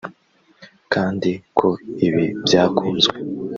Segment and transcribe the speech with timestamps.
[0.93, 1.67] kandi ko
[2.07, 3.09] ibi byakunze